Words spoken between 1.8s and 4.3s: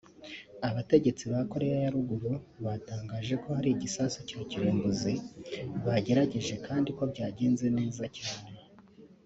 ya Ruguru batangaje ko hari igisasu